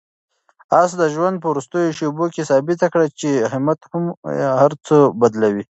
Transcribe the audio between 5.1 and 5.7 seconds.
بدلوي.